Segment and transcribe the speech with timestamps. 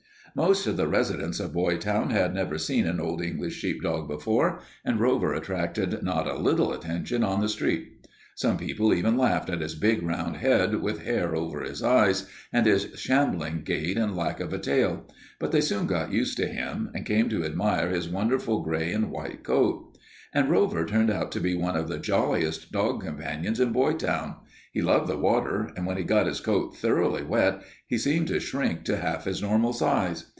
[0.33, 4.97] Most of the residents of Boytown had never seen an Old English sheepdog before, and
[4.97, 8.07] Rover attracted not a little attention on the street.
[8.35, 12.65] Some people even laughed at his big round head, with hair over his eyes, and
[12.65, 15.05] his shambling gait and lack of a tail,
[15.37, 19.11] but they soon got used to him and came to admire his wonderful gray and
[19.11, 19.89] white coat.
[20.33, 24.37] And Rover turned out to be one of the jolliest dog companions in Boytown.
[24.71, 28.39] He loved the water, and when he got his coat thoroughly wet he seemed to
[28.39, 30.27] shrink to half his normal size.